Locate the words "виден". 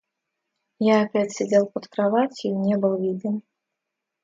2.97-3.43